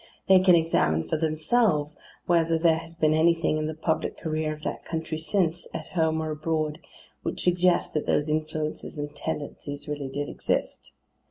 They 0.27 0.39
can 0.39 0.55
examine 0.55 1.03
for 1.03 1.15
themselves 1.17 1.95
whether 2.25 2.57
there 2.57 2.77
has 2.77 2.95
been 2.95 3.13
anything 3.13 3.59
in 3.59 3.67
the 3.67 3.75
public 3.75 4.17
career 4.17 4.51
of 4.51 4.63
that 4.63 4.83
country 4.83 5.19
since, 5.19 5.67
at 5.75 5.89
home 5.89 6.23
or 6.23 6.31
abroad, 6.31 6.79
which 7.21 7.43
suggests 7.43 7.91
that 7.91 8.07
those 8.07 8.27
influences 8.27 8.97
and 8.97 9.15
tendencies 9.15 9.87
really 9.87 10.09
did 10.09 10.27
exist. 10.27 10.91